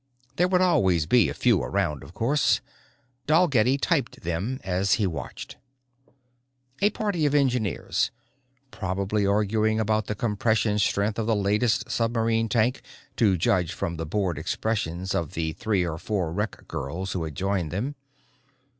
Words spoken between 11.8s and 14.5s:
submarine tank to judge from the bored